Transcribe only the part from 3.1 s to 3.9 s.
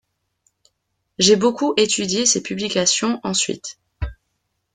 ensuite.